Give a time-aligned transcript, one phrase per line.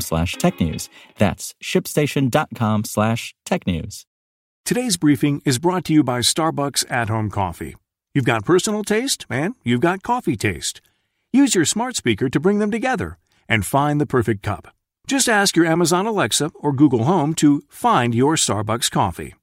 [0.00, 0.88] slash technews.
[1.18, 4.04] That's shipstation.com slash technews.
[4.64, 7.76] Today's briefing is brought to you by Starbucks At Home Coffee.
[8.14, 10.80] You've got personal taste and you've got coffee taste.
[11.32, 13.18] Use your smart speaker to bring them together
[13.48, 14.68] and find the perfect cup.
[15.06, 19.34] Just ask your Amazon Alexa or Google Home to find your Starbucks coffee.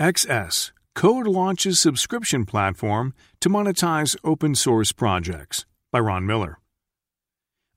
[0.00, 6.58] XS Code launches subscription platform to monetize open source projects by Ron Miller.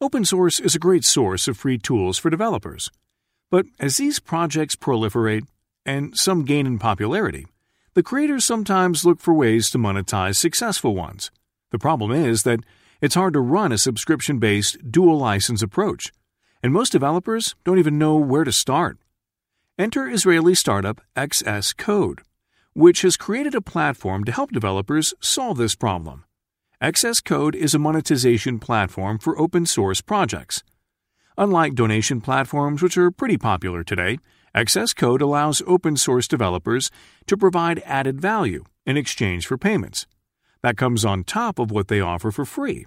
[0.02, 2.90] Open source is a great source of free tools for developers.
[3.52, 5.46] But as these projects proliferate
[5.86, 7.48] and some gain in popularity,
[7.96, 11.32] the creators sometimes look for ways to monetize successful ones.
[11.72, 12.62] The problem is that
[13.02, 16.14] it's hard to run a subscription based dual license approach,
[16.64, 18.98] and most developers don't even know where to start.
[19.78, 22.22] Enter Israeli startup XS Code,
[22.72, 26.24] which has created a platform to help developers solve this problem.
[26.82, 30.64] XS Code is a monetization platform for open source projects.
[31.38, 34.18] Unlike donation platforms, which are pretty popular today,
[34.56, 36.90] XS Code allows open source developers
[37.28, 40.08] to provide added value in exchange for payments.
[40.64, 42.86] That comes on top of what they offer for free.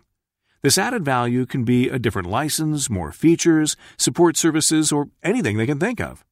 [0.62, 5.66] This added value can be a different license, more features, support services, or anything they
[5.66, 6.24] can think of.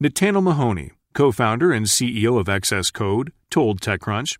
[0.00, 4.36] Nathaniel Mahoney, co founder and CEO of XS Code, told TechCrunch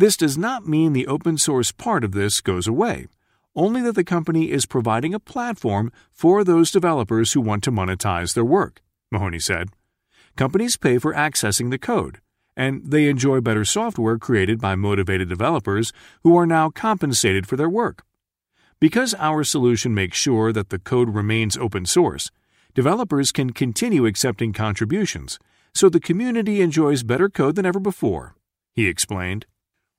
[0.00, 3.06] This does not mean the open source part of this goes away
[3.54, 8.32] only that the company is providing a platform for those developers who want to monetize
[8.32, 8.80] their work,
[9.10, 9.68] Mahoney said.
[10.36, 12.20] Companies pay for accessing the code,
[12.56, 15.92] and they enjoy better software created by motivated developers
[16.22, 18.04] who are now compensated for their work.
[18.78, 22.30] Because our solution makes sure that the code remains open source,
[22.72, 25.38] developers can continue accepting contributions,
[25.74, 28.34] so the community enjoys better code than ever before,
[28.72, 29.44] he explained.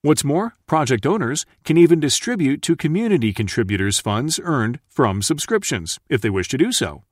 [0.03, 6.21] What's more, project owners can even distribute to community contributors funds earned from subscriptions if
[6.21, 7.03] they wish to do so,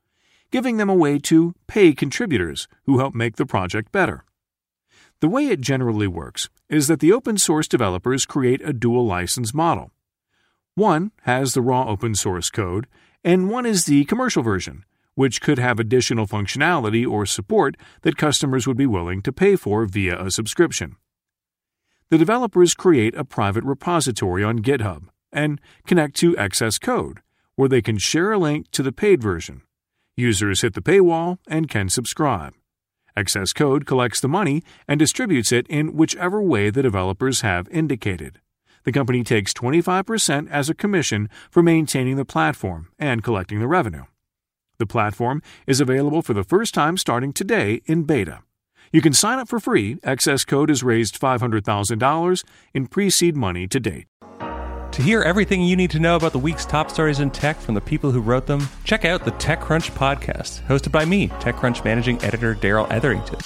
[0.50, 4.26] giving them a way to pay contributors who help make the project better.
[5.20, 9.54] The way it generally works is that the open source developers create a dual license
[9.54, 9.92] model.
[10.74, 12.88] One has the raw open source code,
[13.24, 14.84] and one is the commercial version,
[15.14, 19.86] which could have additional functionality or support that customers would be willing to pay for
[19.86, 20.96] via a subscription
[22.10, 27.20] the developers create a private repository on GitHub and connect to XS Code,
[27.56, 29.62] where they can share a link to the paid version.
[30.18, 32.54] Users hit the paywall and can subscribe.
[33.16, 38.40] XS Code collects the money and distributes it in whichever way the developers have indicated.
[38.86, 44.06] The company takes 25% as a commission for maintaining the platform and collecting the revenue.
[44.80, 48.40] The platform is available for the first time starting today in beta.
[48.92, 49.96] You can sign up for free.
[49.98, 54.08] XS Code has raised $500,000 in pre seed money to date.
[54.40, 57.76] To hear everything you need to know about the week's top stories in tech from
[57.76, 62.22] the people who wrote them, check out the TechCrunch podcast, hosted by me, TechCrunch managing
[62.24, 63.40] editor Darrell Etherington.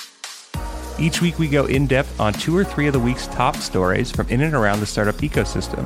[0.97, 4.11] Each week, we go in depth on two or three of the week's top stories
[4.11, 5.85] from in and around the startup ecosystem